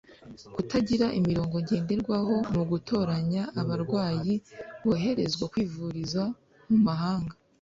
[0.53, 4.33] Kutagira imirongo ngenderwaho mu gutoranya abarwayi
[4.85, 6.23] boherezwa kwivuriza
[6.69, 7.35] mu mahanga